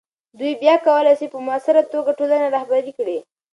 [0.39, 3.17] دوی بیا کولی سي په مؤثره توګه ټولنه رهبري کړي.